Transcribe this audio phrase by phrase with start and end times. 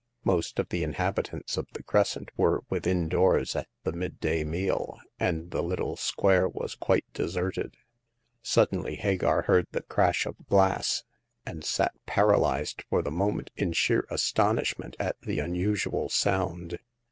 [0.23, 5.51] Most of the inhabitants of the Crescent were within doors at the midday meal, and
[5.51, 7.77] the little square was quite deserted.
[8.41, 11.03] Sud denly Hagar heard the crash of glass,
[11.45, 16.79] and sat paralyzed for the moment in sheer astonishment at the unusual sound.